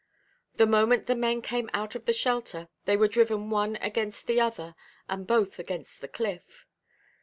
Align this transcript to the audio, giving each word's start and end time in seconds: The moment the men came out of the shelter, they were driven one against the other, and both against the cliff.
The 0.55 0.65
moment 0.65 1.05
the 1.05 1.13
men 1.13 1.43
came 1.43 1.69
out 1.75 1.93
of 1.93 2.05
the 2.05 2.11
shelter, 2.11 2.69
they 2.85 2.97
were 2.97 3.07
driven 3.07 3.51
one 3.51 3.75
against 3.81 4.25
the 4.25 4.41
other, 4.41 4.73
and 5.07 5.27
both 5.27 5.59
against 5.59 6.01
the 6.01 6.07
cliff. 6.07 6.65